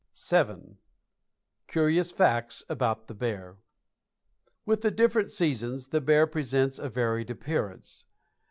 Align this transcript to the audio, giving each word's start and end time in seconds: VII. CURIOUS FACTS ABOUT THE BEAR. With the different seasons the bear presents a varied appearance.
VII. 0.31 0.79
CURIOUS 1.67 2.11
FACTS 2.11 2.63
ABOUT 2.67 3.05
THE 3.07 3.13
BEAR. 3.13 3.57
With 4.65 4.81
the 4.81 4.89
different 4.89 5.29
seasons 5.29 5.89
the 5.89 6.01
bear 6.01 6.25
presents 6.25 6.79
a 6.79 6.89
varied 6.89 7.29
appearance. 7.29 8.05